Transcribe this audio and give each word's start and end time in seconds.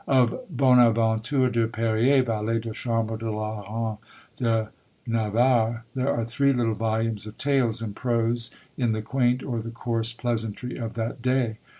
Of 0.07 0.33
"Bonaventure 0.49 1.51
de 1.51 1.67
Periers, 1.67 2.25
Valet 2.25 2.57
de 2.57 2.71
Chambre 2.73 3.17
de 3.19 3.29
la 3.31 3.59
Royne 3.61 3.97
de 4.37 4.69
Navarre," 5.05 5.83
there 5.93 6.11
are 6.11 6.25
three 6.25 6.51
little 6.53 6.73
volumes 6.73 7.27
of 7.27 7.37
tales 7.37 7.83
in 7.83 7.93
prose, 7.93 8.49
in 8.77 8.93
the 8.93 9.03
quaint 9.03 9.43
or 9.43 9.61
the 9.61 9.69
coarse 9.69 10.11
pleasantry 10.11 10.75
of 10.75 10.95
that 10.95 11.21
day. 11.21 11.59